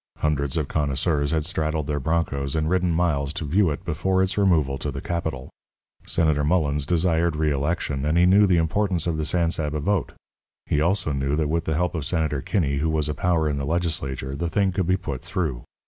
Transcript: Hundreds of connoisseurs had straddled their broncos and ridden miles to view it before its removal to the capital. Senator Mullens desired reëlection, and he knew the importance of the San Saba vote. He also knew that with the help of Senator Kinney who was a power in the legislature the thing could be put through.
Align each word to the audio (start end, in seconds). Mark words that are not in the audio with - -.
Hundreds 0.17 0.57
of 0.57 0.67
connoisseurs 0.67 1.29
had 1.29 1.45
straddled 1.45 1.85
their 1.85 1.99
broncos 1.99 2.55
and 2.55 2.71
ridden 2.71 2.89
miles 2.91 3.31
to 3.31 3.45
view 3.45 3.69
it 3.69 3.85
before 3.85 4.23
its 4.23 4.35
removal 4.35 4.79
to 4.79 4.89
the 4.89 4.99
capital. 4.99 5.51
Senator 6.07 6.43
Mullens 6.43 6.87
desired 6.87 7.35
reëlection, 7.35 8.03
and 8.03 8.17
he 8.17 8.25
knew 8.25 8.47
the 8.47 8.57
importance 8.57 9.05
of 9.05 9.17
the 9.17 9.25
San 9.25 9.51
Saba 9.51 9.79
vote. 9.79 10.13
He 10.65 10.81
also 10.81 11.11
knew 11.13 11.35
that 11.35 11.49
with 11.49 11.65
the 11.65 11.75
help 11.75 11.93
of 11.93 12.03
Senator 12.03 12.41
Kinney 12.41 12.77
who 12.77 12.89
was 12.89 13.09
a 13.09 13.13
power 13.13 13.47
in 13.47 13.59
the 13.59 13.63
legislature 13.65 14.35
the 14.35 14.49
thing 14.49 14.71
could 14.71 14.87
be 14.87 14.97
put 14.97 15.21
through. 15.21 15.65